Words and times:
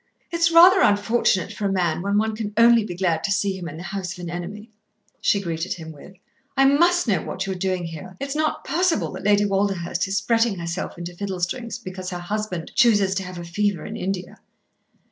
"It's 0.31 0.49
rather 0.49 0.81
unfortunate 0.81 1.53
for 1.53 1.65
a 1.67 1.71
man 1.71 2.01
when 2.01 2.17
one 2.17 2.35
can 2.35 2.53
only 2.57 2.83
be 2.83 2.95
glad 2.95 3.23
to 3.23 3.31
see 3.31 3.55
him 3.55 3.69
in 3.69 3.77
the 3.77 3.83
house 3.83 4.13
of 4.13 4.23
an 4.23 4.31
enemy." 4.31 4.71
She 5.21 5.39
greeted 5.39 5.73
him 5.75 5.91
with, 5.91 6.15
"I 6.57 6.65
must 6.65 7.07
know 7.07 7.21
what 7.21 7.45
you 7.45 7.51
are 7.53 7.55
doing 7.55 7.83
here. 7.85 8.17
It's 8.19 8.35
not 8.35 8.63
possible 8.65 9.11
that 9.11 9.23
Lady 9.23 9.45
Walderhurst 9.45 10.07
is 10.07 10.19
fretting 10.19 10.57
herself 10.57 10.97
into 10.97 11.13
fiddle 11.13 11.39
strings 11.39 11.77
because 11.77 12.09
her 12.09 12.17
husband 12.17 12.71
chooses 12.73 13.13
to 13.13 13.23
have 13.23 13.37
a 13.37 13.43
fever 13.43 13.85
in 13.85 13.95
India." 13.95 14.39